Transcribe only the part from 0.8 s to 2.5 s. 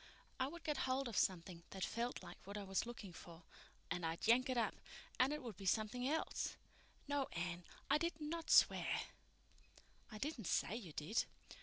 hold of something that felt like